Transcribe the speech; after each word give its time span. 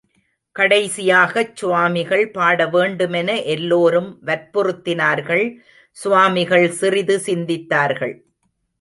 கடைசியாகச் 0.55 1.55
சுவாமிகள் 1.55 2.31
பாட 2.31 2.67
வேண்டுமென 2.67 3.41
எல்லோரும் 3.41 4.09
வற்புறுத்தினார்கள் 4.25 5.45
சுவாமிகள் 5.97 6.69
சிறிது 6.71 7.17
சிந்தித்தார்கள். 7.25 8.15